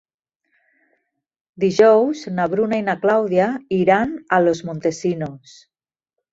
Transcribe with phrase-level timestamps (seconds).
[1.65, 3.53] Dijous na Bruna i na Clàudia
[3.83, 5.57] iran a Los Montesinos.